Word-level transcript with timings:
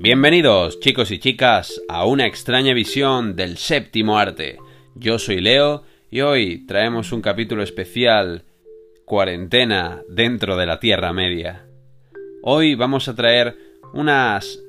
Bienvenidos 0.00 0.78
chicos 0.78 1.10
y 1.10 1.18
chicas 1.18 1.82
a 1.88 2.06
una 2.06 2.24
extraña 2.24 2.72
visión 2.72 3.34
del 3.34 3.56
séptimo 3.56 4.16
arte. 4.16 4.58
Yo 4.94 5.18
soy 5.18 5.40
Leo 5.40 5.82
y 6.08 6.20
hoy 6.20 6.64
traemos 6.66 7.10
un 7.10 7.20
capítulo 7.20 7.64
especial 7.64 8.44
Cuarentena 9.04 10.02
dentro 10.08 10.56
de 10.56 10.66
la 10.66 10.78
Tierra 10.78 11.12
Media. 11.12 11.66
Hoy 12.44 12.76
vamos 12.76 13.08
a 13.08 13.16
traer 13.16 13.56
unas 13.92 14.60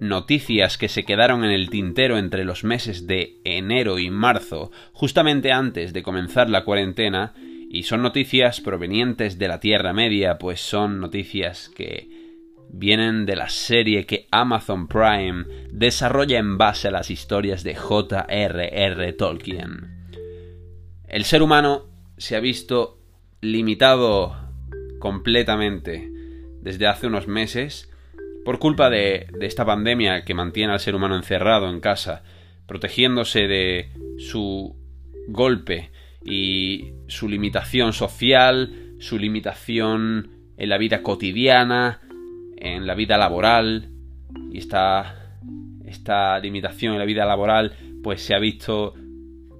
noticias 0.00 0.78
que 0.78 0.88
se 0.88 1.04
quedaron 1.04 1.44
en 1.44 1.50
el 1.50 1.68
tintero 1.68 2.16
entre 2.16 2.46
los 2.46 2.64
meses 2.64 3.06
de 3.06 3.36
enero 3.44 3.98
y 3.98 4.08
marzo, 4.08 4.70
justamente 4.94 5.52
antes 5.52 5.92
de 5.92 6.02
comenzar 6.02 6.48
la 6.48 6.64
cuarentena, 6.64 7.34
y 7.68 7.82
son 7.82 8.00
noticias 8.00 8.62
provenientes 8.62 9.38
de 9.38 9.48
la 9.48 9.60
Tierra 9.60 9.92
Media, 9.92 10.38
pues 10.38 10.62
son 10.62 10.98
noticias 10.98 11.68
que 11.68 12.17
vienen 12.70 13.26
de 13.26 13.36
la 13.36 13.48
serie 13.48 14.06
que 14.06 14.28
Amazon 14.30 14.88
Prime 14.88 15.44
desarrolla 15.70 16.38
en 16.38 16.58
base 16.58 16.88
a 16.88 16.90
las 16.90 17.10
historias 17.10 17.64
de 17.64 17.74
J.R.R. 17.74 19.12
Tolkien. 19.14 19.98
El 21.06 21.24
ser 21.24 21.42
humano 21.42 21.86
se 22.16 22.36
ha 22.36 22.40
visto 22.40 22.98
limitado 23.40 24.36
completamente 24.98 26.10
desde 26.60 26.86
hace 26.86 27.06
unos 27.06 27.28
meses 27.28 27.90
por 28.44 28.58
culpa 28.58 28.90
de, 28.90 29.26
esta 29.40 29.64
pandemia 29.64 30.24
que 30.24 30.34
mantiene 30.34 30.72
al 30.72 30.80
ser 30.80 30.94
humano 30.94 31.16
encerrado 31.16 31.68
en 31.68 31.80
casa, 31.80 32.22
protegiéndose 32.66 33.46
de 33.46 33.90
su 34.18 34.76
golpe 35.28 35.90
y 36.24 36.92
su 37.06 37.28
limitación 37.28 37.92
social, 37.92 38.94
su 38.98 39.18
limitación 39.18 40.30
en 40.56 40.68
la 40.68 40.78
vida 40.78 41.02
cotidiana, 41.02 42.00
en 42.60 42.86
la 42.86 42.94
vida 42.94 43.18
laboral, 43.18 43.90
y 44.50 44.58
esta, 44.58 45.16
esta 45.84 46.38
limitación 46.38 46.92
en 46.92 46.98
la 46.98 47.04
vida 47.04 47.24
laboral 47.24 47.72
pues 48.02 48.22
se 48.22 48.34
ha 48.34 48.38
visto 48.38 48.94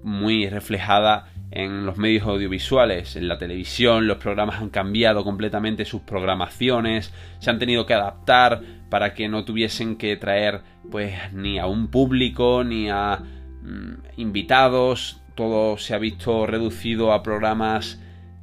muy 0.02 0.48
reflejada 0.48 1.32
en 1.50 1.86
los 1.86 1.96
medios 1.96 2.26
audiovisuales, 2.26 3.16
en 3.16 3.26
la 3.26 3.38
televisión, 3.38 4.06
los 4.06 4.18
programas 4.18 4.60
han 4.60 4.68
cambiado 4.68 5.24
completamente 5.24 5.84
sus 5.84 6.02
programaciones, 6.02 7.12
se 7.38 7.50
han 7.50 7.58
tenido 7.58 7.86
que 7.86 7.94
adaptar 7.94 8.62
para 8.90 9.14
que 9.14 9.28
no 9.28 9.44
tuviesen 9.44 9.96
que 9.96 10.16
traer 10.16 10.60
pues 10.90 11.14
ni 11.32 11.58
a 11.58 11.66
un 11.66 11.88
público 11.88 12.64
ni 12.64 12.90
a 12.90 13.22
mm, 13.62 14.18
invitados, 14.18 15.22
todo 15.34 15.78
se 15.78 15.94
ha 15.94 15.98
visto 15.98 16.46
reducido 16.46 17.12
a 17.12 17.22
programas 17.22 18.00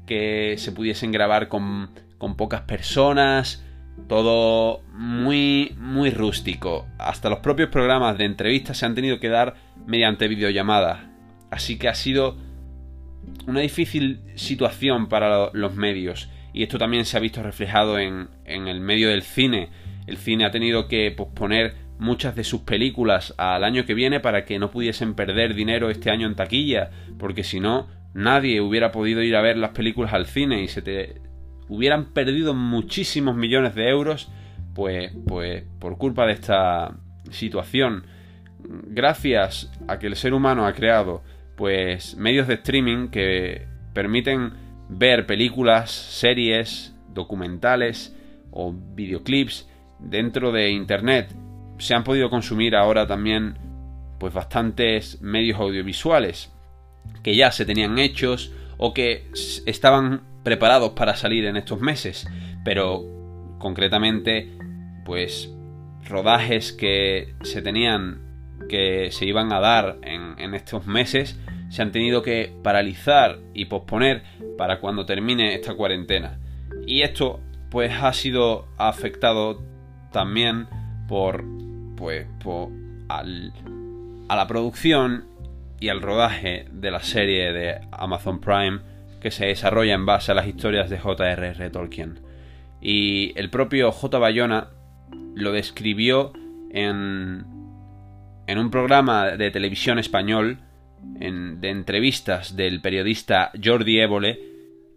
que 0.07 0.55
se 0.57 0.71
pudiesen 0.71 1.11
grabar 1.11 1.47
con, 1.47 1.91
con 2.17 2.35
pocas 2.35 2.61
personas, 2.61 3.64
todo 4.07 4.81
muy 4.93 5.75
muy 5.77 6.09
rústico. 6.11 6.87
Hasta 6.97 7.29
los 7.29 7.39
propios 7.39 7.69
programas 7.69 8.17
de 8.17 8.25
entrevistas 8.25 8.77
se 8.77 8.85
han 8.85 8.95
tenido 8.95 9.19
que 9.19 9.29
dar 9.29 9.55
mediante 9.85 10.27
videollamada. 10.27 11.11
Así 11.51 11.77
que 11.77 11.87
ha 11.87 11.95
sido 11.95 12.37
una 13.47 13.61
difícil 13.61 14.21
situación 14.35 15.07
para 15.07 15.49
los 15.53 15.75
medios. 15.75 16.29
Y 16.53 16.63
esto 16.63 16.77
también 16.77 17.05
se 17.05 17.17
ha 17.17 17.19
visto 17.19 17.43
reflejado 17.43 17.99
en, 17.99 18.29
el 18.45 18.79
medio 18.79 19.09
del 19.09 19.23
cine. 19.23 19.69
El 20.07 20.17
cine 20.17 20.45
ha 20.45 20.51
tenido 20.51 20.87
que 20.87 21.11
posponer 21.11 21.75
muchas 21.99 22.35
de 22.35 22.43
sus 22.43 22.61
películas 22.61 23.33
al 23.37 23.63
año 23.63 23.85
que 23.85 23.93
viene 23.93 24.19
para 24.19 24.45
que 24.45 24.59
no 24.59 24.71
pudiesen 24.71 25.15
perder 25.15 25.53
dinero 25.53 25.89
este 25.89 26.11
año 26.11 26.27
en 26.27 26.35
taquilla, 26.35 26.91
porque 27.17 27.43
si 27.43 27.59
no, 27.59 27.87
nadie 28.13 28.61
hubiera 28.61 28.91
podido 28.91 29.21
ir 29.21 29.35
a 29.35 29.41
ver 29.41 29.57
las 29.57 29.71
películas 29.71 30.13
al 30.13 30.27
cine 30.27 30.61
y 30.61 30.67
se 30.67 30.81
te 30.81 31.24
hubieran 31.69 32.13
perdido 32.13 32.53
muchísimos 32.53 33.35
millones 33.35 33.75
de 33.75 33.89
euros, 33.89 34.29
pues, 34.73 35.11
pues 35.27 35.63
por 35.79 35.97
culpa 35.97 36.25
de 36.25 36.33
esta 36.33 36.97
situación. 37.31 38.05
Gracias 38.59 39.71
a 39.87 39.99
que 39.99 40.07
el 40.07 40.15
ser 40.15 40.33
humano 40.33 40.65
ha 40.65 40.73
creado 40.73 41.23
pues 41.55 42.17
medios 42.17 42.47
de 42.47 42.55
streaming 42.55 43.07
que 43.07 43.67
permiten 43.93 44.53
ver 44.89 45.25
películas, 45.25 45.91
series, 45.91 46.95
documentales 47.13 48.15
o 48.51 48.73
videoclips 48.73 49.69
dentro 49.99 50.51
de 50.51 50.71
internet. 50.71 51.33
Se 51.77 51.93
han 51.93 52.03
podido 52.03 52.29
consumir 52.29 52.75
ahora 52.75 53.07
también 53.07 53.57
pues 54.19 54.33
bastantes 54.33 55.21
medios 55.21 55.59
audiovisuales 55.59 56.51
que 57.23 57.35
ya 57.35 57.51
se 57.51 57.65
tenían 57.65 57.97
hechos 57.97 58.51
o 58.77 58.93
que 58.93 59.29
estaban 59.65 60.21
preparados 60.43 60.91
para 60.91 61.15
salir 61.15 61.45
en 61.45 61.57
estos 61.57 61.79
meses, 61.81 62.27
pero 62.63 63.03
concretamente 63.57 64.51
pues 65.05 65.51
rodajes 66.07 66.71
que 66.71 67.33
se 67.43 67.61
tenían 67.61 68.21
que 68.69 69.09
se 69.11 69.25
iban 69.25 69.51
a 69.53 69.59
dar 69.59 69.97
en, 70.01 70.53
estos 70.53 70.87
meses 70.87 71.39
se 71.69 71.81
han 71.81 71.91
tenido 71.91 72.21
que 72.21 72.53
paralizar 72.63 73.39
y 73.53 73.65
posponer 73.65 74.23
para 74.57 74.79
cuando 74.79 75.05
termine 75.05 75.55
esta 75.55 75.73
cuarentena. 75.73 76.39
Y 76.85 77.01
esto 77.01 77.39
pues 77.69 77.91
ha 78.01 78.13
sido 78.13 78.67
afectado 78.77 79.63
también 80.11 80.67
por 81.07 81.43
pues 81.97 82.27
por 82.43 82.69
al, 83.09 83.51
a 84.29 84.35
la 84.35 84.47
producción 84.47 85.25
y 85.79 85.89
al 85.89 86.01
rodaje 86.01 86.65
de 86.71 86.91
la 86.91 87.01
serie 87.01 87.51
de 87.53 87.79
Amazon 87.91 88.39
Prime 88.39 88.79
que 89.19 89.31
se 89.31 89.47
desarrolla 89.47 89.93
en 89.93 90.05
base 90.05 90.31
a 90.31 90.35
las 90.35 90.47
historias 90.47 90.89
de 90.89 90.99
J.R.R. 90.99 91.69
Tolkien. 91.69 92.19
Y 92.81 93.33
el 93.35 93.49
propio 93.49 93.91
J. 93.91 94.19
Bayona 94.19 94.69
lo 95.33 95.51
describió 95.51 96.31
en, 96.71 97.45
en 98.47 98.57
un 98.59 98.69
programa 98.69 99.31
de 99.31 99.49
televisión 99.49 99.97
español 99.97 100.59
de 101.01 101.69
entrevistas 101.69 102.55
del 102.55 102.81
periodista 102.81 103.51
Jordi 103.63 103.99
Évole, 103.99 104.39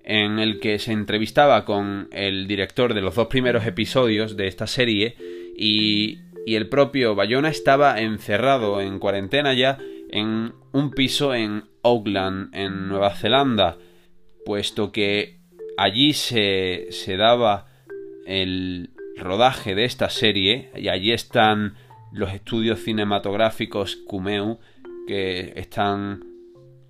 en 0.05 0.39
el 0.39 0.59
que 0.61 0.79
se 0.79 0.93
entrevistaba 0.93 1.65
con 1.65 2.09
el 2.13 2.47
director 2.47 2.95
de 2.95 3.03
los 3.03 3.15
dos 3.15 3.29
primeros 3.29 3.67
episodios 3.67 4.37
de 4.37 4.47
esta 4.47 4.67
serie 4.67 5.17
y, 5.57 6.19
y 6.47 6.55
el 6.55 6.69
propio 6.69 7.15
Bayona 7.15 7.51
estaba 7.51 8.01
encerrado 8.01 8.81
en 8.81 8.99
cuarentena 8.99 9.53
ya 9.53 9.79
en 10.11 10.55
un 10.73 10.91
piso 10.91 11.35
en 11.35 11.65
Auckland, 11.83 12.55
en 12.55 12.89
Nueva 12.89 13.15
Zelanda, 13.15 13.79
puesto 14.45 14.93
que 14.93 15.41
allí 15.77 16.13
se, 16.13 16.89
se 16.91 17.17
daba 17.17 17.67
el 18.27 18.91
rodaje 19.17 19.75
de 19.75 19.85
esta 19.85 20.11
serie 20.11 20.71
y 20.77 20.89
allí 20.89 21.13
están 21.13 21.75
los 22.13 22.33
estudios 22.33 22.81
cinematográficos 22.81 23.97
Cumeu 23.97 24.59
que 25.07 25.53
están 25.57 26.25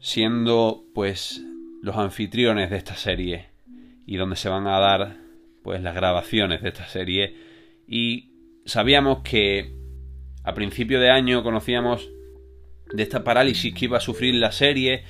siendo 0.01 0.85
pues 0.95 1.43
los 1.83 1.97
anfitriones 1.97 2.71
de 2.71 2.77
esta 2.77 2.95
serie 2.95 3.47
y 4.07 4.17
donde 4.17 4.37
se 4.37 4.49
van 4.49 4.67
a 4.67 4.79
dar 4.79 5.17
pues 5.63 5.83
las 5.83 5.95
grabaciones 5.95 6.63
de 6.63 6.69
esta 6.69 6.87
serie. 6.87 7.37
Y 7.87 8.31
sabíamos 8.65 9.21
que 9.23 9.75
a 10.45 10.55
principio 10.55 11.01
de 11.01 11.11
año 11.11 11.43
conocíamos 11.43 12.11
de 12.93 13.03
esta 13.03 13.25
parálisis 13.25 13.75
que 13.75 13.87
iba 13.87 13.99
a 13.99 14.01
sufrir 14.01 14.35
la 14.35 14.53
serie 14.53 15.05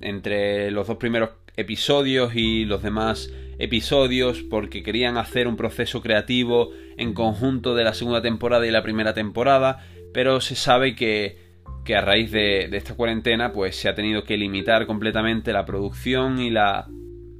entre 0.00 0.70
los 0.70 0.86
dos 0.86 0.96
primeros 0.96 1.30
episodios 1.56 2.34
y 2.34 2.64
los 2.64 2.82
demás 2.82 3.30
episodios 3.58 4.42
porque 4.42 4.82
querían 4.82 5.16
hacer 5.16 5.46
un 5.46 5.56
proceso 5.56 6.00
creativo 6.02 6.70
en 6.96 7.14
conjunto 7.14 7.74
de 7.74 7.84
la 7.84 7.94
segunda 7.94 8.20
temporada 8.20 8.66
y 8.66 8.70
la 8.70 8.82
primera 8.82 9.14
temporada 9.14 9.86
pero 10.12 10.40
se 10.40 10.56
sabe 10.56 10.96
que 10.96 11.44
que 11.84 11.94
a 11.94 12.00
raíz 12.00 12.32
de, 12.32 12.64
esta 12.72 12.94
cuarentena 12.94 13.52
pues 13.52 13.76
se 13.76 13.88
ha 13.88 13.94
tenido 13.94 14.24
que 14.24 14.36
limitar 14.36 14.86
completamente 14.86 15.52
la 15.52 15.66
producción 15.66 16.40
y 16.40 16.50
la, 16.50 16.88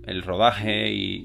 el 0.07 0.23
rodaje 0.23 0.93
y, 0.93 1.25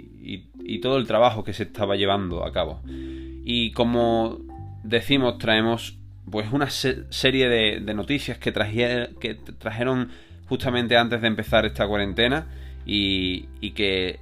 todo 0.82 0.98
el 0.98 1.08
trabajo 1.08 1.44
que 1.44 1.52
se 1.52 1.64
estaba 1.64 1.96
llevando 1.98 2.46
a 2.46 2.54
cabo. 2.54 2.82
Y 2.86 3.72
como 3.72 4.38
decimos, 4.84 5.38
traemos 5.38 5.99
pues 6.32 6.52
una 6.52 6.70
serie 6.70 7.50
de, 7.50 7.94
noticias 7.94 8.38
que, 8.38 8.52
trajeron 8.52 10.10
justamente 10.48 10.98
antes 10.98 11.22
de 11.22 11.28
empezar 11.28 11.66
esta 11.66 11.88
cuarentena 11.88 12.48
y, 12.86 13.72
que 13.72 14.20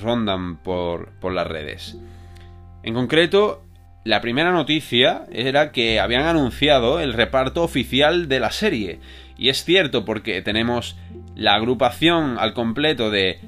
rondan 0.00 0.62
por 0.62 1.32
las 1.32 1.46
redes. 1.46 1.98
En 2.82 2.94
concreto, 2.94 3.64
la 4.04 4.20
primera 4.20 4.52
noticia 4.52 5.26
era 5.30 5.72
que 5.72 6.00
habían 6.00 6.22
anunciado 6.22 7.00
el 7.00 7.12
reparto 7.12 7.62
oficial 7.62 8.28
de 8.28 8.40
la 8.40 8.50
serie. 8.50 9.00
Y 9.36 9.50
es 9.50 9.64
cierto 9.64 10.04
porque 10.04 10.40
tenemos 10.40 10.96
la 11.36 11.54
agrupación 11.54 12.36
al 12.38 12.54
completo 12.54 13.10
de 13.10 13.40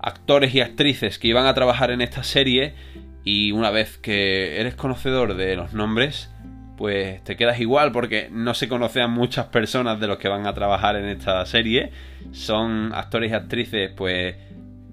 actores 0.00 0.54
y 0.54 0.60
actrices 0.60 1.18
que 1.18 1.28
iban 1.28 1.46
a 1.46 1.54
trabajar 1.54 1.90
en 1.90 2.00
esta 2.00 2.22
serie 2.22 2.74
y 3.22 3.52
una 3.52 3.70
vez 3.70 3.98
que 3.98 4.60
eres 4.60 4.74
conocedor 4.74 5.36
de 5.36 5.54
los 5.54 5.72
nombres, 5.72 6.30
pues 6.78 7.22
te 7.24 7.36
quedas 7.36 7.60
igual 7.60 7.92
porque 7.92 8.30
no 8.30 8.54
se 8.54 8.68
conocen 8.68 9.02
a 9.02 9.08
muchas 9.08 9.46
personas 9.46 10.00
de 10.00 10.06
los 10.06 10.16
que 10.16 10.28
van 10.28 10.46
a 10.46 10.54
trabajar 10.54 10.96
en 10.96 11.04
esta 11.04 11.44
serie. 11.44 11.90
Son 12.32 12.94
actores 12.94 13.32
y 13.32 13.34
actrices 13.34 13.90
pues 13.94 14.34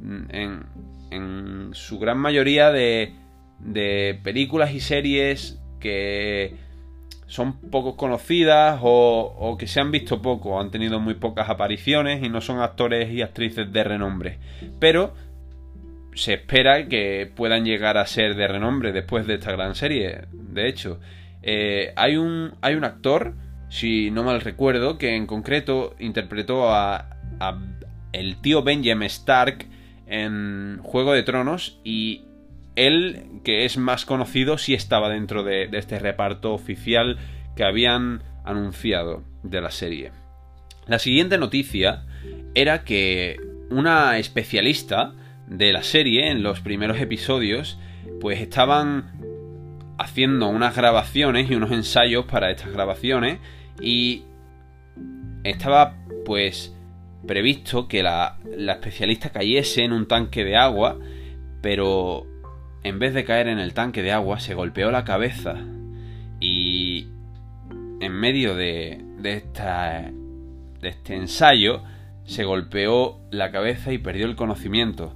en, 0.02 0.66
en 1.12 1.70
su 1.74 1.98
gran 2.00 2.18
mayoría 2.18 2.72
de 2.72 3.14
de 3.60 4.20
películas 4.24 4.74
y 4.74 4.80
series 4.80 5.60
que 5.80 6.56
son 7.28 7.60
poco 7.72 7.98
conocidas 7.98 8.80
o, 8.82 9.56
que 9.60 9.68
se 9.68 9.80
han 9.80 9.92
visto 9.92 10.22
poco, 10.22 10.60
han 10.60 10.72
tenido 10.72 11.00
muy 11.00 11.16
pocas 11.16 11.50
apariciones 11.50 12.24
y 12.24 12.30
no 12.30 12.42
son 12.42 12.60
actores 12.60 13.12
y 13.12 13.22
actrices 13.22 13.72
de 13.72 13.84
renombre. 13.84 14.38
Pero 14.80 15.14
se 16.14 16.36
espera 16.36 16.88
que 16.88 17.30
puedan 17.36 17.66
llegar 17.66 17.98
a 17.98 18.06
ser 18.06 18.36
de 18.36 18.48
renombre 18.48 18.92
después 18.92 19.26
de 19.28 19.36
esta 19.36 19.52
gran 19.52 19.76
serie. 19.76 20.26
De 20.32 20.68
hecho, 20.68 21.00
eh, 21.48 21.94
hay, 21.96 22.18
un, 22.18 22.54
hay 22.62 22.74
un 22.74 22.84
actor, 22.84 23.36
si 23.70 24.10
no 24.10 24.24
mal 24.24 24.42
recuerdo, 24.42 24.98
que 24.98 25.16
en 25.16 25.28
concreto 25.28 25.96
interpretó 26.00 26.74
a, 26.74 27.12
el 28.14 28.42
tío 28.42 28.64
Benjamin 28.64 29.06
Stark 29.06 29.68
en 30.08 30.80
Juego 30.82 31.14
de 31.14 31.22
Tronos 31.22 31.80
y 31.84 32.24
él, 32.76 33.42
que 33.44 33.66
es 33.66 33.78
más 33.78 34.06
conocido, 34.06 34.58
sí 34.58 34.74
estaba 34.74 35.10
dentro 35.10 35.44
de, 35.44 35.70
este 35.74 36.00
reparto 36.00 36.52
oficial 36.52 37.20
que 37.56 37.64
habían 37.64 38.24
anunciado 38.44 39.24
de 39.44 39.62
la 39.62 39.70
serie. 39.70 40.12
La 40.88 40.98
siguiente 40.98 41.38
noticia 41.38 42.06
era 42.56 42.84
que 42.84 43.38
una 43.70 44.18
especialista 44.18 45.14
de 45.48 45.72
la 45.74 45.84
serie 45.84 46.32
en 46.32 46.42
los 46.42 46.60
primeros 46.62 47.00
episodios 47.00 47.78
pues 48.20 48.42
estaban 48.42 49.15
haciendo 49.98 50.48
unas 50.48 50.76
grabaciones 50.76 51.50
y 51.50 51.56
unos 51.56 51.72
ensayos 51.72 52.26
para 52.26 52.52
estas 52.52 52.72
grabaciones 52.72 53.40
y 53.80 54.24
estaba 55.44 55.96
pues 56.26 56.76
previsto 57.26 57.88
que 57.88 58.04
la, 58.04 58.38
la 58.46 58.74
especialista 58.74 59.32
cayese 59.32 59.84
en 59.84 59.94
un 59.94 60.08
tanque 60.08 60.44
de 60.44 60.58
agua 60.58 60.98
pero 61.66 62.28
en 62.84 63.00
vez 63.00 63.16
de 63.16 63.26
caer 63.26 63.48
en 63.48 63.58
el 63.58 63.74
tanque 63.74 64.04
de 64.04 64.12
agua, 64.12 64.40
se 64.40 64.54
golpeó 64.54 64.92
la 64.92 65.04
cabeza 65.04 65.56
y 66.40 67.08
en 68.00 68.12
medio 68.12 68.56
de, 68.56 69.04
de, 69.18 69.44
de 70.80 70.88
este 70.88 71.16
ensayo 71.16 71.82
se 72.26 72.44
golpeó 72.44 73.20
la 73.32 73.50
cabeza 73.50 73.92
y 73.92 73.98
perdió 73.98 74.28
el 74.28 74.36
conocimiento. 74.36 75.16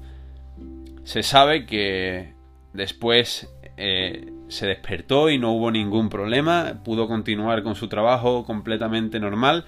Se 1.03 1.21
sabe 1.21 1.67
que 1.67 2.33
después 2.73 3.47
eh, 3.77 4.33
se 4.49 4.67
despertó 4.67 5.29
y 5.29 5.37
no 5.37 5.53
hubo 5.53 5.71
ningún 5.71 6.09
problema, 6.09 6.81
pudo 6.83 7.07
continuar 7.07 7.63
con 7.63 7.75
su 7.75 7.87
trabajo 7.87 8.45
completamente 8.45 9.19
normal, 9.19 9.65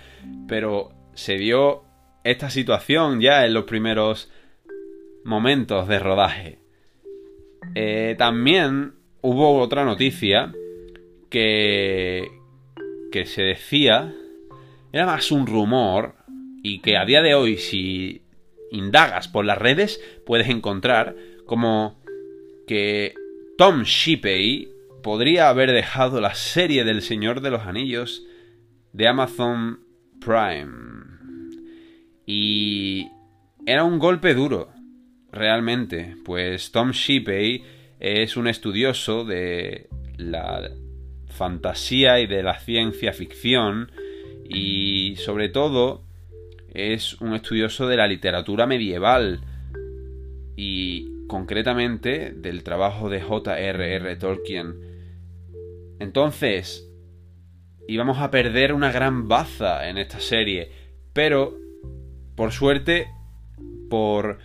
pero 0.47 0.89
se 1.13 1.35
dio 1.37 1.83
esta 2.23 2.49
situación 2.49 3.21
ya 3.21 3.45
en 3.45 3.53
los 3.53 3.63
primeros 3.63 4.29
momentos 5.23 5.87
de 5.87 5.99
rodaje. 5.99 6.59
Eh, 7.75 8.15
también 8.17 8.95
hubo 9.21 9.59
otra 9.59 9.85
noticia 9.85 10.51
que, 11.29 12.27
que 13.11 13.25
se 13.25 13.43
decía, 13.43 14.13
era 14.91 15.05
más 15.05 15.31
un 15.31 15.47
rumor, 15.47 16.15
y 16.63 16.79
que 16.79 16.97
a 16.97 17.05
día 17.05 17.21
de 17.21 17.35
hoy 17.35 17.57
si 17.57 18.21
indagas 18.71 19.27
por 19.27 19.45
las 19.45 19.57
redes 19.57 19.99
puedes 20.25 20.49
encontrar 20.49 21.15
como 21.45 21.99
que 22.67 23.13
Tom 23.57 23.83
Shippey 23.83 24.70
podría 25.01 25.49
haber 25.49 25.71
dejado 25.71 26.21
la 26.21 26.33
serie 26.33 26.83
del 26.83 27.01
Señor 27.01 27.41
de 27.41 27.51
los 27.51 27.61
Anillos 27.61 28.23
de 28.93 29.07
Amazon 29.07 29.79
Prime. 30.19 30.69
Y 32.25 33.07
era 33.65 33.83
un 33.83 33.99
golpe 33.99 34.33
duro, 34.33 34.69
realmente, 35.31 36.15
pues 36.23 36.71
Tom 36.71 36.91
Shippey 36.91 37.63
es 37.99 38.37
un 38.37 38.47
estudioso 38.47 39.25
de 39.25 39.87
la 40.17 40.69
fantasía 41.27 42.19
y 42.19 42.27
de 42.27 42.43
la 42.43 42.59
ciencia 42.59 43.13
ficción 43.13 43.91
y 44.47 45.15
sobre 45.17 45.49
todo 45.49 46.03
es 46.73 47.19
un 47.21 47.33
estudioso 47.33 47.87
de 47.87 47.97
la 47.97 48.07
literatura 48.07 48.67
medieval 48.67 49.41
y 50.55 51.27
concretamente 51.27 52.31
del 52.31 52.63
trabajo 52.63 53.09
de 53.09 53.21
J.R.R. 53.21 54.15
Tolkien. 54.17 54.90
Entonces, 56.01 56.91
íbamos 57.87 58.17
a 58.17 58.31
perder 58.31 58.73
una 58.73 58.91
gran 58.91 59.27
baza 59.27 59.87
en 59.87 59.99
esta 59.99 60.19
serie, 60.19 60.71
pero 61.13 61.55
por 62.35 62.51
suerte, 62.51 63.07
por 63.87 64.39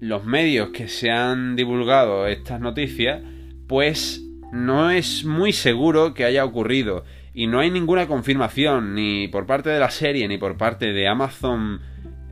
los 0.00 0.24
medios 0.24 0.70
que 0.70 0.88
se 0.88 1.12
han 1.12 1.54
divulgado 1.54 2.26
estas 2.26 2.60
noticias, 2.60 3.22
pues 3.68 4.20
no 4.50 4.90
es 4.90 5.24
muy 5.24 5.52
seguro 5.52 6.12
que 6.12 6.24
haya 6.24 6.44
ocurrido. 6.44 7.04
Y 7.32 7.46
no 7.46 7.60
hay 7.60 7.70
ninguna 7.70 8.08
confirmación, 8.08 8.96
ni 8.96 9.28
por 9.28 9.46
parte 9.46 9.70
de 9.70 9.78
la 9.78 9.90
serie, 9.90 10.26
ni 10.26 10.38
por 10.38 10.56
parte 10.56 10.92
de 10.92 11.06
Amazon 11.06 11.80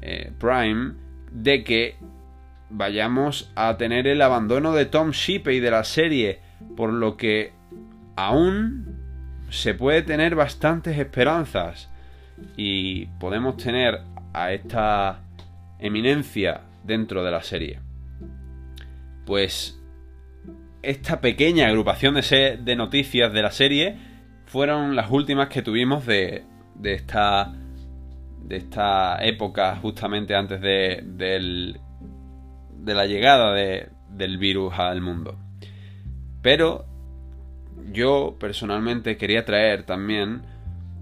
eh, 0.03 0.33
Prime, 0.41 0.95
de 1.31 1.63
que 1.63 1.95
vayamos 2.71 3.53
a 3.55 3.77
tener 3.77 4.09
el 4.09 4.21
abandono 4.21 4.73
de 4.73 4.87
Tom 4.87 5.13
Shippey 5.13 5.61
de 5.61 5.71
la 5.71 5.85
serie. 5.85 6.41
Por 6.75 6.93
lo 6.93 7.17
que 7.17 7.56
aún 8.17 8.97
se 9.51 9.75
puede 9.75 10.03
tener 10.03 10.35
bastantes 10.35 10.99
esperanzas. 10.99 11.89
Y 12.57 13.07
podemos 13.19 13.57
tener 13.57 14.01
a 14.33 14.53
esta 14.53 15.21
eminencia 15.79 16.63
dentro 16.85 17.25
de 17.25 17.31
la 17.31 17.43
serie. 17.43 17.81
Pues 19.25 19.81
esta 20.83 21.21
pequeña 21.21 21.69
agrupación 21.69 22.15
de, 22.15 22.77
noticias 22.77 23.33
de 23.33 23.43
la 23.43 23.51
serie 23.51 23.97
fueron 24.47 24.95
las 24.95 25.11
últimas 25.11 25.49
que 25.49 25.63
tuvimos 25.63 26.07
de, 26.07 26.45
esta 26.85 27.53
de 28.43 28.57
esta 28.57 29.19
época 29.25 29.77
justamente 29.77 30.37
antes 30.37 30.61
de, 30.61 31.03
de 31.05 32.95
la 32.95 33.07
llegada 33.07 33.53
de, 33.53 33.89
del 34.11 34.39
virus 34.39 34.75
al 34.79 35.01
mundo. 35.01 35.37
Pero 36.43 36.87
yo 37.93 38.37
personalmente 38.39 39.17
quería 39.17 39.45
traer 39.45 39.85
también 39.85 40.43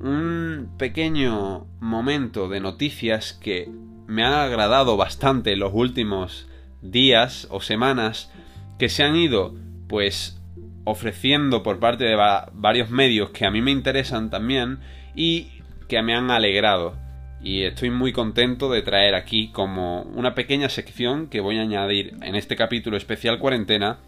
un 0.01 0.71
pequeño 0.79 1.67
momento 1.81 2.49
de 2.49 2.61
noticias 2.61 3.33
que 3.33 3.71
me 4.07 4.25
ha 4.25 4.45
agradado 4.45 4.97
bastante 4.97 5.57
los 5.57 5.73
últimos 5.73 6.49
días 6.83 7.47
o 7.51 7.61
semanas 7.61 8.31
que 8.79 8.89
se 8.89 9.03
han 9.03 9.17
ido 9.17 9.55
pues 9.89 10.41
ofreciendo 10.85 11.63
por 11.63 11.79
parte 11.79 12.05
de 12.05 12.17
varios 12.53 12.91
medios 12.91 13.31
que 13.31 13.47
a 13.47 13.51
mí 13.51 13.63
me 13.63 13.71
interesan 13.71 14.29
también 14.29 14.81
y 15.15 15.63
que 15.89 16.03
me 16.03 16.15
han 16.15 16.31
alegrado 16.31 16.97
y 17.45 17.65
estoy 17.65 17.91
muy 17.91 18.13
contento 18.13 18.71
de 18.71 18.83
traer 18.83 19.15
aquí 19.15 19.49
como 19.53 20.03
una 20.03 20.35
pequeña 20.35 20.71
sección 20.71 21.29
que 21.29 21.41
voy 21.41 21.59
a 21.59 21.63
añadir 21.63 22.17
en 22.23 22.35
este 22.35 22.57
capítulo 22.57 22.97
especial 22.97 23.39
cuarentena 23.39 23.99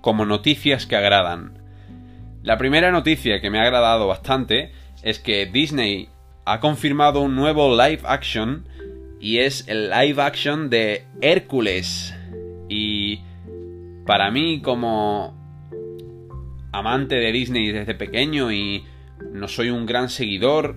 como 0.00 0.24
noticias 0.24 0.86
que 0.86 0.96
agradan. 0.96 1.61
La 2.42 2.58
primera 2.58 2.90
noticia 2.90 3.40
que 3.40 3.50
me 3.50 3.60
ha 3.60 3.62
agradado 3.62 4.08
bastante 4.08 4.72
es 5.04 5.20
que 5.20 5.46
Disney 5.46 6.08
ha 6.44 6.58
confirmado 6.58 7.20
un 7.20 7.36
nuevo 7.36 7.70
live 7.70 8.00
action 8.04 8.64
y 9.20 9.38
es 9.38 9.68
el 9.68 9.90
live 9.90 10.20
action 10.20 10.68
de 10.68 11.04
Hércules. 11.20 12.12
Y 12.68 13.20
para 14.06 14.32
mí 14.32 14.60
como 14.60 15.40
amante 16.72 17.14
de 17.14 17.30
Disney 17.30 17.70
desde 17.70 17.94
pequeño 17.94 18.50
y 18.50 18.84
no 19.32 19.46
soy 19.46 19.70
un 19.70 19.86
gran 19.86 20.08
seguidor, 20.08 20.76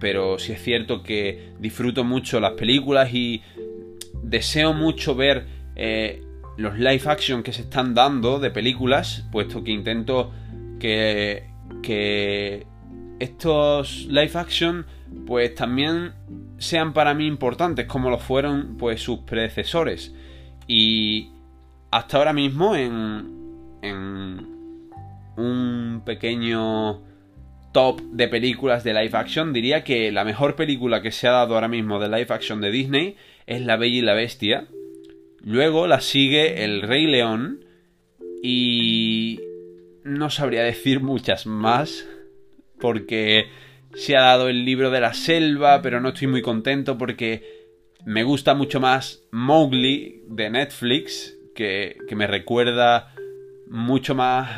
pero 0.00 0.38
sí 0.38 0.52
es 0.52 0.62
cierto 0.62 1.02
que 1.02 1.54
disfruto 1.58 2.04
mucho 2.04 2.40
las 2.40 2.52
películas 2.52 3.14
y 3.14 3.42
deseo 4.22 4.74
mucho 4.74 5.14
ver 5.14 5.46
eh, 5.76 6.22
los 6.58 6.78
live 6.78 7.04
action 7.06 7.42
que 7.42 7.54
se 7.54 7.62
están 7.62 7.94
dando 7.94 8.38
de 8.38 8.50
películas, 8.50 9.26
puesto 9.32 9.64
que 9.64 9.70
intento 9.70 10.30
que, 10.80 12.66
estos 13.20 14.06
live 14.06 14.32
action 14.34 14.86
pues 15.26 15.54
también 15.54 16.14
sean 16.56 16.94
para 16.94 17.12
mí 17.12 17.26
importantes 17.26 17.86
como 17.86 18.08
lo 18.08 18.18
fueron 18.18 18.76
pues 18.78 19.02
sus 19.02 19.20
predecesores. 19.20 20.14
Y 20.66 21.30
hasta 21.90 22.16
ahora 22.16 22.32
mismo 22.32 22.74
en, 22.74 23.78
en 23.82 24.46
un 25.36 26.02
pequeño 26.04 27.02
top 27.72 28.00
de 28.12 28.28
películas 28.28 28.84
de 28.84 28.94
live 28.94 29.16
action 29.16 29.52
diría 29.52 29.84
que 29.84 30.10
la 30.10 30.24
mejor 30.24 30.56
película 30.56 31.02
que 31.02 31.12
se 31.12 31.28
ha 31.28 31.32
dado 31.32 31.54
ahora 31.54 31.68
mismo 31.68 32.00
de 32.00 32.08
live 32.08 32.26
action 32.30 32.60
de 32.60 32.70
Disney 32.70 33.16
es 33.46 33.60
La 33.62 33.76
Bella 33.76 33.98
y 33.98 34.02
la 34.02 34.14
Bestia. 34.14 34.66
Luego 35.42 35.86
la 35.86 36.00
sigue 36.00 36.64
El 36.64 36.82
Rey 36.82 37.06
León 37.06 37.64
y 38.42 39.40
no 40.04 40.30
sabría 40.30 40.62
decir 40.62 41.00
muchas 41.00 41.46
más 41.46 42.06
porque 42.80 43.46
se 43.94 44.16
ha 44.16 44.22
dado 44.22 44.48
el 44.48 44.64
libro 44.64 44.90
de 44.90 45.00
la 45.00 45.14
selva, 45.14 45.82
pero 45.82 46.00
no 46.00 46.10
estoy 46.10 46.28
muy 46.28 46.42
contento 46.42 46.96
porque 46.96 47.60
me 48.06 48.22
gusta 48.22 48.54
mucho 48.54 48.80
más 48.80 49.24
Mowgli 49.30 50.22
de 50.28 50.50
Netflix, 50.50 51.36
que, 51.54 51.98
que 52.08 52.16
me 52.16 52.26
recuerda 52.26 53.14
mucho 53.68 54.14
más 54.14 54.56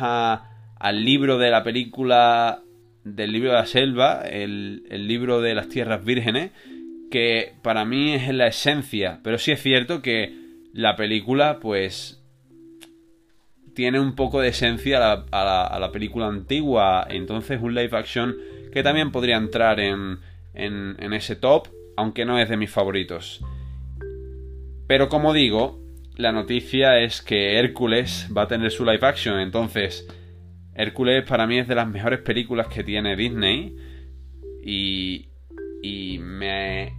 al 0.79 1.03
libro 1.03 1.37
de 1.37 1.51
la 1.51 1.63
película 1.63 2.63
del 3.03 3.33
libro 3.33 3.51
de 3.51 3.57
la 3.57 3.65
selva, 3.65 4.21
el, 4.21 4.85
el 4.89 5.07
libro 5.07 5.41
de 5.41 5.55
las 5.55 5.67
tierras 5.67 6.05
vírgenes, 6.05 6.51
que 7.11 7.53
para 7.61 7.85
mí 7.85 8.13
es 8.13 8.33
la 8.33 8.47
esencia, 8.47 9.19
pero 9.23 9.37
sí 9.37 9.51
es 9.51 9.61
cierto 9.61 10.01
que 10.01 10.33
la 10.73 10.95
película 10.95 11.59
pues 11.59 12.22
tiene 13.73 13.99
un 13.99 14.15
poco 14.15 14.41
de 14.41 14.49
esencia 14.49 15.25
a 15.31 15.79
la, 15.79 15.91
película 15.91 16.27
antigua, 16.27 17.05
entonces 17.09 17.61
un 17.61 17.75
live 17.75 17.97
action 17.97 18.35
que 18.71 18.83
también 18.83 19.11
podría 19.11 19.37
entrar 19.37 19.79
en, 19.79 20.19
en, 20.53 20.95
en 20.99 21.13
ese 21.13 21.35
top, 21.35 21.67
aunque 21.97 22.25
no 22.25 22.39
es 22.39 22.49
de 22.49 22.57
mis 22.57 22.71
favoritos. 22.71 23.43
Pero 24.87 25.09
como 25.09 25.33
digo, 25.33 25.79
la 26.15 26.31
noticia 26.31 26.99
es 26.99 27.21
que 27.21 27.57
Hércules 27.57 28.29
va 28.35 28.43
a 28.43 28.47
tener 28.47 28.71
su 28.71 28.85
live 28.85 29.05
action, 29.05 29.39
entonces 29.39 30.07
Hércules 30.75 31.23
para 31.27 31.45
mí 31.45 31.59
es 31.59 31.67
de 31.67 31.75
las 31.75 31.87
mejores 31.87 32.19
películas 32.19 32.67
que 32.67 32.83
tiene 32.83 33.15
Disney. 33.15 33.75
Y, 34.65 35.27
y 35.81 36.19
me, 36.19 36.93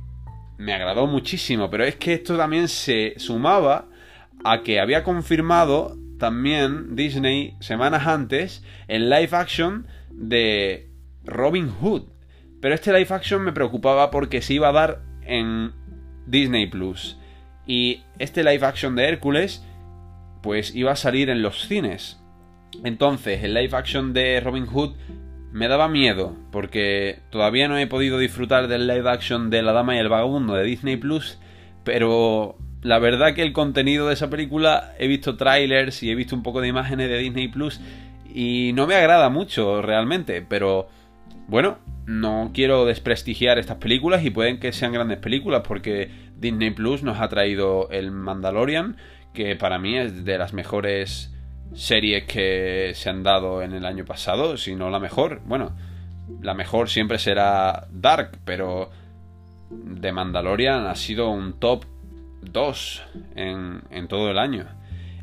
me 0.59 0.75
agradó 0.75 1.07
muchísimo, 1.07 1.71
pero 1.71 1.85
es 1.85 1.97
que 1.97 2.15
esto 2.15 2.37
también 2.37 2.69
se 2.69 3.15
sumaba 3.17 3.89
a 4.45 4.63
que 4.63 4.79
había 4.79 5.03
confirmado 5.03 5.97
también 6.25 6.97
Disney 6.97 7.55
semanas 7.61 8.07
antes 8.07 8.65
el 8.89 9.11
live 9.11 9.29
action 9.33 9.87
de 10.11 10.89
Robin 11.23 11.69
Hood. 11.69 12.05
Pero 12.63 12.75
este 12.75 12.95
live 12.95 13.15
action 13.15 13.43
me 13.45 13.53
preocupaba 13.53 14.11
porque 14.11 14.41
se 14.41 14.55
iba 14.55 14.71
a 14.71 14.73
dar 14.73 15.03
en 15.21 15.73
Disney 16.27 16.67
Plus. 16.67 17.19
Y 17.67 18.05
este 18.19 18.43
live 18.43 18.65
action 18.65 18.97
de 18.97 19.07
Hércules, 19.07 19.67
pues 20.43 20.75
iba 20.75 20.93
a 20.93 20.97
salir 20.97 21.29
en 21.29 21.43
los 21.43 21.69
cines. 21.69 22.19
Entonces, 22.85 23.45
el 23.45 23.53
live 23.53 23.77
action 23.77 24.15
de 24.15 24.41
Robin 24.41 24.65
Hood 24.65 24.95
me 25.53 25.69
daba 25.69 25.89
miedo, 25.89 26.39
porque 26.53 27.19
todavía 27.29 27.69
no 27.69 27.77
he 27.77 27.87
podido 27.87 28.19
disfrutar 28.19 28.69
del 28.69 28.87
live 28.87 29.11
action 29.11 29.51
de 29.51 29.61
La 29.61 29.73
Dama 29.73 29.95
y 29.97 29.99
el 29.99 30.09
Vagabundo 30.09 30.55
de 30.55 30.65
Disney 30.65 30.97
Plus, 30.97 31.39
pero 31.85 32.57
la 32.85 32.99
verdad 32.99 33.35
que 33.35 33.43
el 33.43 33.55
contenido 33.55 34.09
de 34.09 34.15
esa 34.15 34.29
película 34.29 34.93
he 34.99 35.09
visto 35.09 35.37
trailers 35.37 36.03
y 36.03 36.11
he 36.11 36.15
visto 36.15 36.37
un 36.37 36.43
poco 36.43 36.61
de 36.61 36.69
imágenes 36.69 37.09
de 37.09 37.19
Disney 37.19 37.49
Plus 37.49 37.81
y 38.33 38.73
no 38.75 38.87
me 38.87 38.95
agrada 38.95 39.31
mucho 39.31 39.81
realmente, 39.81 40.43
pero 40.43 40.89
bueno, 41.49 41.79
no 42.05 42.51
quiero 42.53 42.85
desprestigiar 42.85 43.59
estas 43.59 43.79
películas 43.79 44.23
y 44.23 44.31
pueden 44.31 44.61
que 44.61 44.71
sean 44.73 44.93
grandes 44.93 45.17
películas 45.17 45.63
porque 45.67 46.11
Disney 46.37 46.73
Plus 46.73 47.03
nos 47.03 47.21
ha 47.21 47.29
traído 47.29 47.89
el 47.89 48.11
Mandalorian, 48.11 48.99
que 49.33 49.57
para 49.57 49.79
mí 49.79 49.97
es 49.97 50.27
de 50.27 50.37
las 50.37 50.53
mejores 50.53 51.35
series 51.73 52.25
que 52.25 52.93
se 52.95 53.09
han 53.09 53.23
dado 53.23 53.63
en 53.63 53.73
el 53.73 53.87
año 53.87 54.05
pasado, 54.05 54.59
si 54.59 54.75
no 54.75 54.91
la 54.91 55.01
mejor. 55.01 55.41
Bueno, 55.47 55.75
la 56.43 56.53
mejor 56.53 56.91
siempre 56.91 57.19
será 57.19 57.87
Dark, 57.91 58.33
pero 58.45 58.91
de 59.71 60.13
Mandalorian 60.13 60.87
ha 60.87 60.95
sido 60.97 61.31
un 61.31 61.59
top 61.59 61.87
2 62.53 63.03
en, 63.37 63.83
en 63.91 64.09
todo 64.09 64.31
el 64.31 64.39
año. 64.39 64.67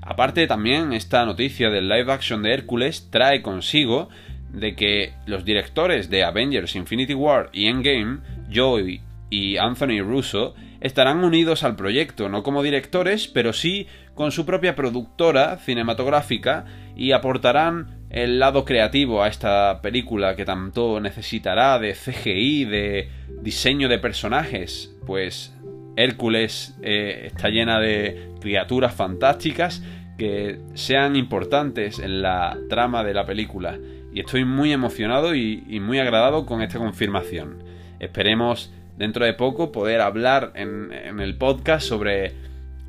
Aparte 0.01 0.47
también 0.47 0.93
esta 0.93 1.25
noticia 1.25 1.69
del 1.69 1.87
live 1.87 2.11
action 2.11 2.41
de 2.41 2.53
Hércules 2.53 3.09
trae 3.11 3.41
consigo 3.41 4.09
de 4.51 4.75
que 4.75 5.13
los 5.25 5.45
directores 5.45 6.09
de 6.09 6.23
Avengers 6.23 6.75
Infinity 6.75 7.13
War 7.13 7.49
y 7.53 7.67
Endgame, 7.67 8.19
Joey 8.53 9.01
y 9.29 9.57
Anthony 9.57 10.01
Russo, 10.01 10.55
estarán 10.81 11.23
unidos 11.23 11.63
al 11.63 11.75
proyecto, 11.75 12.27
no 12.27 12.43
como 12.43 12.63
directores, 12.63 13.27
pero 13.27 13.53
sí 13.53 13.87
con 14.15 14.31
su 14.31 14.45
propia 14.45 14.75
productora 14.75 15.57
cinematográfica 15.57 16.65
y 16.95 17.11
aportarán 17.11 18.01
el 18.09 18.39
lado 18.39 18.65
creativo 18.65 19.23
a 19.23 19.29
esta 19.29 19.81
película 19.81 20.35
que 20.35 20.43
tanto 20.43 20.99
necesitará 20.99 21.79
de 21.79 21.93
CGI, 21.93 22.65
de 22.65 23.09
diseño 23.41 23.87
de 23.87 23.99
personajes, 23.99 24.93
pues 25.05 25.55
Hércules 26.03 26.75
eh, 26.81 27.23
está 27.27 27.49
llena 27.49 27.79
de 27.79 28.31
criaturas 28.39 28.93
fantásticas 28.93 29.83
que 30.17 30.59
sean 30.73 31.15
importantes 31.15 31.99
en 31.99 32.21
la 32.21 32.57
trama 32.69 33.03
de 33.03 33.13
la 33.13 33.25
película. 33.25 33.77
Y 34.13 34.19
estoy 34.19 34.45
muy 34.45 34.73
emocionado 34.73 35.33
y, 35.35 35.79
muy 35.79 35.99
agradado 35.99 36.45
con 36.45 36.61
esta 36.61 36.79
confirmación. 36.79 37.63
Esperemos 37.99 38.73
dentro 38.97 39.25
de 39.25 39.33
poco 39.33 39.71
poder 39.71 40.01
hablar 40.01 40.51
en, 40.55 40.91
el 40.91 41.37
podcast 41.37 41.87
sobre 41.87 42.33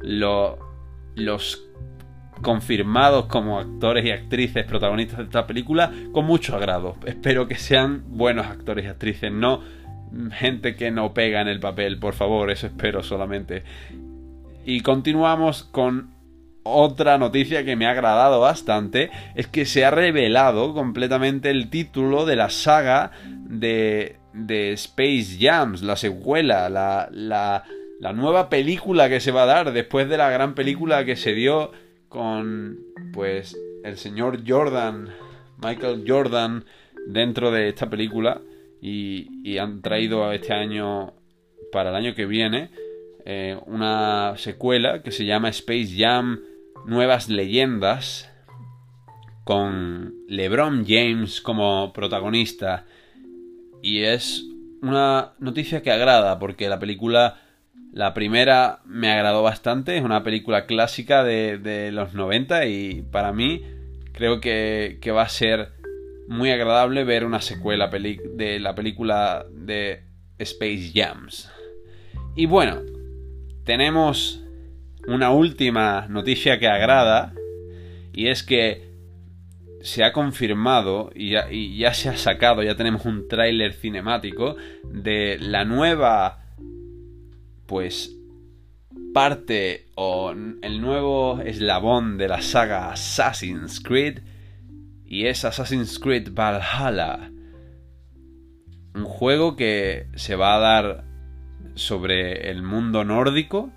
los 0.03 1.65
confirmados 2.43 3.27
como 3.27 3.61
actores 3.61 4.05
y 4.05 4.11
actrices 4.11 4.65
protagonistas 4.65 5.19
de 5.19 5.25
esta 5.25 5.47
película 5.47 5.93
con 6.13 6.25
mucho 6.25 6.57
agrado. 6.57 6.97
Espero 7.07 7.47
que 7.47 7.55
sean 7.55 8.03
buenos 8.09 8.47
actores 8.47 8.85
y 8.85 8.89
actrices, 8.89 9.31
no 9.31 9.61
gente 10.33 10.77
que 10.77 10.91
no 10.91 11.15
pega 11.15 11.41
en 11.41 11.49
el 11.49 11.61
papel, 11.61 11.99
por 11.99 12.15
favor, 12.15 12.51
eso 12.51 12.67
espero 12.67 13.03
solamente. 13.03 13.63
Y 14.65 14.81
continuamos 14.81 15.65
con 15.65 16.11
otra 16.63 17.19
noticia 17.19 17.65
que 17.65 17.77
me 17.77 17.87
ha 17.87 17.91
agradado 17.91 18.41
bastante 18.41 19.11
es 19.35 19.49
que 19.49 19.65
se 19.65 19.85
ha 19.85 19.91
revelado 19.91 20.75
completamente 20.75 21.51
el 21.51 21.71
título 21.71 22.25
de 22.25 22.37
la 22.37 22.51
saga 22.51 23.11
de, 23.27 24.17
de 24.33 24.73
Space 24.73 25.39
Jams, 25.41 25.83
la 25.83 25.97
secuela, 25.97 26.69
la, 26.69 27.09
la, 27.11 27.65
la, 28.01 28.13
nueva 28.13 28.49
película 28.49 29.09
que 29.09 29.21
se 29.21 29.33
va 29.33 29.43
a 29.43 29.47
dar 29.47 29.73
después 29.73 30.09
de 30.09 30.19
la 30.19 30.31
gran 30.31 30.55
película 30.55 31.05
que 31.05 31.17
se 31.17 31.35
dio 31.35 31.73
con, 32.09 32.79
pues, 33.13 33.59
el 33.83 33.97
señor 33.97 34.41
Jordan, 34.47 35.09
Michael 35.59 36.05
Jordan, 36.07 36.65
dentro 37.07 37.51
de 37.51 37.69
esta 37.69 37.91
película 37.91 38.41
y, 38.83 39.29
y 39.45 39.59
han 39.59 39.81
traído 39.81 40.31
este 40.33 40.53
año, 40.53 41.15
para 41.71 41.91
el 41.91 41.97
año 41.97 42.15
que 42.15 42.27
viene, 42.27 42.71
eh, 43.25 43.57
una 43.67 44.35
secuela 44.37 45.03
que 45.03 45.13
se 45.13 45.25
llama 45.25 45.49
Space 45.51 45.95
Jam 45.97 46.41
nuevas 46.85 47.29
leyendas 47.29 48.29
con 49.45 50.15
LeBron 50.29 50.85
James 50.87 51.41
como 51.41 51.93
protagonista. 51.93 52.85
Y 53.81 54.03
es 54.03 54.45
una 54.83 55.35
noticia 55.39 55.83
que 55.83 55.93
agrada 55.93 56.41
porque 56.41 56.69
la 56.69 56.81
película, 56.81 57.41
la 57.93 58.15
primera 58.15 58.81
me 58.85 59.13
agradó 59.13 59.45
bastante, 59.45 59.97
es 59.97 60.03
una 60.03 60.25
película 60.25 60.67
clásica 60.67 61.23
de, 61.23 61.91
los 61.93 62.15
90 62.15 62.67
y 62.67 63.03
para 63.03 63.33
mí 63.33 63.63
creo 64.13 64.41
que, 64.41 64.99
que, 65.01 65.13
va 65.13 65.23
a 65.23 65.29
ser 65.29 65.73
muy 66.29 66.51
agradable 66.51 67.05
ver 67.05 67.25
una 67.25 67.41
secuela 67.41 67.89
de 67.89 68.59
la 68.61 68.75
película 68.75 69.47
de 69.51 70.05
Space 70.39 70.93
Jams. 70.95 71.51
Y 72.35 72.47
bueno, 72.47 72.83
tenemos 73.65 74.43
una 75.07 75.31
última 75.31 76.07
noticia 76.09 76.59
que 76.59 76.69
agrada 76.69 77.35
y 78.13 78.29
es 78.29 78.43
que 78.43 78.93
se 79.83 80.05
ha 80.05 80.13
confirmado 80.13 81.11
y 81.15 81.31
ya, 81.79 81.95
se 81.95 82.09
ha 82.09 82.17
sacado, 82.17 82.63
ya 82.63 82.77
tenemos 82.77 83.05
un 83.05 83.27
tráiler 83.27 83.73
cinemático 83.73 84.57
de 84.85 85.39
la 85.41 85.65
nueva 85.65 86.39
pues 87.67 88.17
parte 89.13 89.87
o 89.97 90.31
el 90.31 90.81
nuevo 90.81 91.41
eslabón 91.41 92.17
de 92.17 92.29
la 92.29 92.43
saga 92.43 92.93
Assassin's 92.93 93.81
Creed 93.81 94.21
y 95.13 95.27
es 95.27 95.45
Assassin's 95.45 96.01
Creed 96.01 96.33
Valhalla. 96.33 97.31
Un 98.95 99.05
juego 99.05 99.55
que 99.55 100.09
se 100.17 100.35
va 100.35 100.57
a 100.57 100.59
dar 100.59 101.05
sobre 101.75 102.51
el 102.51 102.63
mundo 102.63 103.05
nórdico 103.05 103.71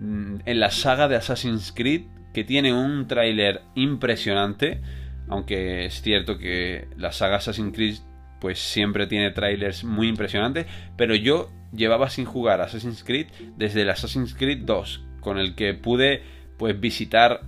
Mm, 0.00 0.36
en 0.44 0.60
la 0.60 0.70
saga 0.70 1.08
de 1.08 1.16
Assassin's 1.16 1.72
Creed 1.72 2.02
que 2.32 2.44
tiene 2.44 2.72
un 2.72 3.08
tráiler 3.08 3.62
impresionante, 3.74 4.80
aunque 5.28 5.86
es 5.86 6.02
cierto 6.02 6.38
que 6.38 6.86
la 6.96 7.10
saga 7.10 7.36
Assassin's 7.36 7.74
Creed 7.74 7.96
pues 8.40 8.60
siempre 8.60 9.08
tiene 9.08 9.32
trailers 9.32 9.82
muy 9.82 10.06
impresionantes, 10.06 10.66
pero 10.96 11.16
yo 11.16 11.50
llevaba 11.72 12.10
sin 12.10 12.26
jugar 12.26 12.60
Assassin's 12.60 13.02
Creed 13.02 13.26
desde 13.56 13.82
el 13.82 13.90
Assassin's 13.90 14.34
Creed 14.34 14.60
2, 14.64 15.04
con 15.20 15.38
el 15.38 15.56
que 15.56 15.74
pude 15.74 16.22
pues 16.56 16.78
visitar 16.78 17.40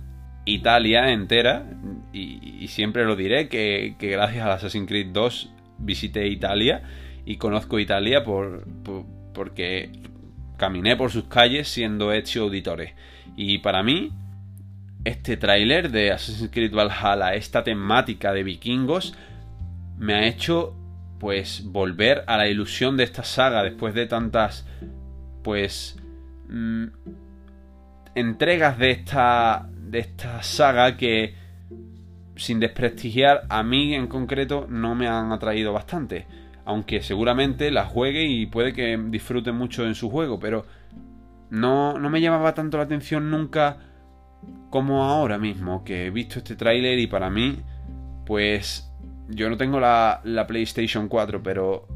Italia 0.43 1.11
entera 1.11 1.69
y, 2.13 2.67
siempre 2.67 3.05
lo 3.05 3.15
diré 3.15 3.47
que, 3.47 3.95
gracias 3.99 4.45
a 4.45 4.53
Assassin's 4.53 4.87
Creed 4.87 5.07
2 5.11 5.53
visité 5.77 6.27
Italia 6.27 6.83
y 7.25 7.37
conozco 7.37 7.79
Italia 7.79 8.23
por, 8.23 8.65
porque 9.33 9.91
caminé 10.57 10.95
por 10.95 11.11
sus 11.11 11.25
calles 11.25 11.67
siendo 11.67 12.11
hecho 12.11 12.43
auditores. 12.43 12.93
Y 13.35 13.59
para 13.59 13.81
mí, 13.83 14.11
este 15.05 15.37
tráiler 15.37 15.91
de 15.91 16.11
Assassin's 16.11 16.51
Creed 16.51 16.73
Valhalla, 16.73 17.33
esta 17.33 17.63
temática 17.63 18.33
de 18.33 18.43
vikingos, 18.43 19.15
me 19.97 20.13
ha 20.13 20.27
hecho 20.27 20.75
pues 21.19 21.63
volver 21.65 22.23
a 22.27 22.37
la 22.37 22.47
ilusión 22.47 22.97
de 22.97 23.03
esta 23.03 23.23
saga 23.23 23.61
después 23.63 23.93
de 23.93 24.07
tantas 24.07 24.67
pues 25.43 25.99
mm, 26.49 26.85
entregas 28.15 28.79
de 28.79 28.91
esta 28.91 29.69
de 29.71 29.99
esta 29.99 30.41
saga 30.41 30.97
que 30.97 31.35
sin 32.41 32.59
desprestigiar, 32.59 33.43
a 33.49 33.63
mí 33.63 33.93
en 33.93 34.07
concreto 34.07 34.65
no 34.69 34.95
me 34.95 35.07
han 35.07 35.31
atraído 35.31 35.73
bastante. 35.73 36.25
Aunque 36.65 37.01
seguramente 37.01 37.71
la 37.71 37.85
juegue 37.85 38.23
y 38.23 38.45
puede 38.45 38.73
que 38.73 38.99
disfrute 39.09 39.51
mucho 39.51 39.85
en 39.85 39.95
su 39.95 40.09
juego, 40.09 40.39
pero 40.39 40.65
no, 41.49 41.97
no 41.99 42.09
me 42.09 42.21
llamaba 42.21 42.53
tanto 42.53 42.77
la 42.77 42.83
atención 42.83 43.29
nunca 43.29 43.77
como 44.69 45.03
ahora 45.03 45.37
mismo, 45.37 45.83
que 45.83 46.07
he 46.07 46.09
visto 46.11 46.39
este 46.39 46.55
tráiler 46.55 46.97
y 46.97 47.07
para 47.07 47.29
mí, 47.29 47.57
pues 48.25 48.89
yo 49.29 49.49
no 49.49 49.57
tengo 49.57 49.79
la, 49.79 50.21
la 50.23 50.47
PlayStation 50.47 51.07
4, 51.07 51.43
pero 51.43 51.87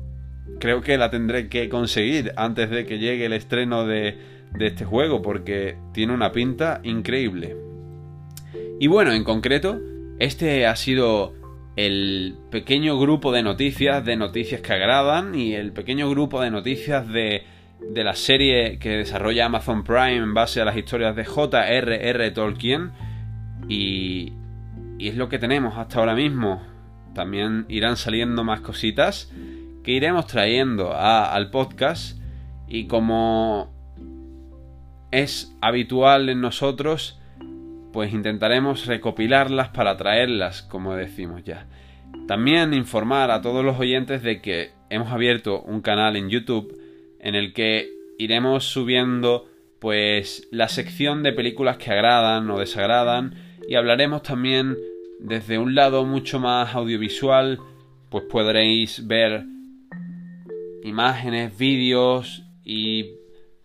creo 0.59 0.81
que 0.81 0.97
la 0.97 1.09
tendré 1.09 1.47
que 1.47 1.69
conseguir 1.69 2.33
antes 2.35 2.69
de 2.69 2.85
que 2.85 2.99
llegue 2.99 3.25
el 3.25 3.33
estreno 3.33 3.85
de, 3.85 4.17
de 4.53 4.67
este 4.67 4.85
juego, 4.85 5.21
porque 5.21 5.77
tiene 5.93 6.13
una 6.13 6.31
pinta 6.31 6.81
increíble. 6.83 7.55
Y 8.79 8.87
bueno, 8.87 9.13
en 9.13 9.23
concreto, 9.23 9.79
este 10.19 10.65
ha 10.65 10.75
sido 10.75 11.33
el 11.75 12.37
pequeño 12.51 12.97
grupo 12.99 13.31
de 13.31 13.43
noticias, 13.43 14.03
de 14.05 14.15
noticias 14.15 14.61
que 14.61 14.73
agradan 14.73 15.35
y 15.35 15.53
el 15.53 15.73
pequeño 15.73 16.09
grupo 16.09 16.41
de 16.41 16.51
noticias 16.51 17.07
de, 17.07 17.43
de 17.81 18.03
la 18.03 18.15
serie 18.15 18.79
que 18.79 18.89
desarrolla 18.97 19.45
Amazon 19.45 19.83
Prime 19.83 20.17
en 20.17 20.33
base 20.33 20.61
a 20.61 20.65
las 20.65 20.77
historias 20.77 21.15
de 21.15 21.25
J.R.R. 21.25 22.31
Tolkien. 22.31 22.91
Y, 23.67 24.33
y 24.97 25.09
es 25.09 25.17
lo 25.17 25.27
que 25.27 25.39
tenemos 25.39 25.77
hasta 25.77 25.99
ahora 25.99 26.15
mismo. 26.15 26.61
También 27.13 27.65
irán 27.67 27.97
saliendo 27.97 28.43
más 28.43 28.61
cositas 28.61 29.31
que 29.83 29.91
iremos 29.91 30.27
trayendo 30.27 30.93
al 30.95 31.49
podcast. 31.51 32.17
Y 32.67 32.87
como 32.87 33.73
es 35.11 35.55
habitual 35.61 36.29
en 36.29 36.41
nosotros, 36.41 37.19
pues 37.95 38.11
intentaremos 38.11 38.87
recopilarlas 38.87 39.69
para 39.69 39.95
traerlas, 39.95 40.63
como 40.63 40.95
decimos 40.95 41.45
ya. 41.45 41.65
También 42.27 42.73
informar 42.73 43.31
a 43.31 43.41
todos 43.41 43.63
los 43.63 43.79
oyentes 43.79 44.21
de 44.21 44.41
que 44.41 44.71
hemos 44.89 45.13
abierto 45.13 45.61
un 45.61 45.79
canal 45.79 46.17
en 46.17 46.29
YouTube 46.29 46.77
en 47.21 47.35
el 47.35 47.53
que 47.53 47.89
iremos 48.19 48.65
subiendo 48.65 49.47
pues 49.79 50.45
la 50.51 50.67
sección 50.67 51.23
de 51.23 51.31
películas 51.31 51.77
que 51.77 51.89
agradan 51.89 52.49
o 52.49 52.59
desagradan 52.59 53.33
y 53.65 53.75
hablaremos 53.75 54.23
también 54.23 54.75
desde 55.21 55.57
un 55.57 55.73
lado 55.73 56.03
mucho 56.03 56.37
más 56.37 56.75
audiovisual, 56.75 57.59
pues 58.09 58.25
podréis 58.25 59.07
ver 59.07 59.45
imágenes, 60.83 61.57
vídeos 61.57 62.43
y 62.65 63.11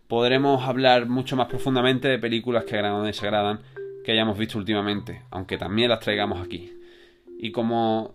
podremos 0.06 0.62
hablar 0.68 1.08
mucho 1.08 1.34
más 1.34 1.48
profundamente 1.48 2.06
de 2.06 2.20
películas 2.20 2.62
que 2.62 2.76
agradan 2.76 3.00
o 3.00 3.04
desagradan 3.04 3.58
que 4.10 4.14
hayamos 4.14 4.36
visto 4.36 4.58
últimamente, 4.58 5.22
aunque 5.30 5.56
también 5.56 5.88
las 5.88 6.00
traigamos 6.00 6.44
aquí. 6.44 6.72
Y 7.38 7.52
como 7.52 8.12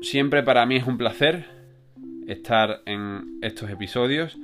siempre 0.00 0.44
para 0.44 0.64
mí 0.66 0.76
es 0.76 0.86
un 0.86 0.96
placer 0.96 1.46
estar 2.28 2.80
en 2.86 3.40
estos 3.42 3.68
episodios 3.68 4.38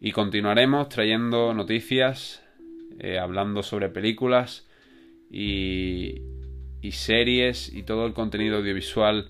y 0.00 0.12
continuaremos 0.12 0.88
trayendo 0.90 1.52
noticias, 1.54 2.40
eh, 3.00 3.18
hablando 3.18 3.64
sobre 3.64 3.88
películas 3.88 4.68
y, 5.28 6.22
y 6.80 6.92
series 6.92 7.74
y 7.74 7.82
todo 7.82 8.06
el 8.06 8.12
contenido 8.12 8.58
audiovisual 8.58 9.28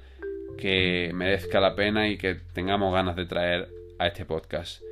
que 0.58 1.10
merezca 1.14 1.58
la 1.58 1.74
pena 1.74 2.10
y 2.10 2.18
que 2.18 2.34
tengamos 2.52 2.92
ganas 2.92 3.16
de 3.16 3.24
traer 3.24 3.70
a 3.98 4.08
este 4.08 4.26
podcast. 4.26 4.82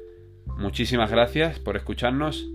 Muchísimas 0.57 1.11
gracias 1.11 1.59
por 1.59 1.77
escucharnos 1.77 2.49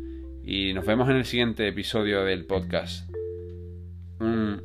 y 0.43 0.73
nos 0.73 0.87
vemos 0.87 1.07
en 1.11 1.17
el 1.17 1.25
siguiente 1.25 1.67
episodio 1.67 2.23
del 2.23 2.45
podcast 2.45 3.14
un 4.19 4.61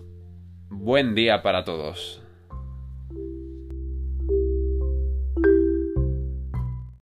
buen 0.69 1.15
día 1.15 1.43
para 1.43 1.65
todos. 1.65 2.20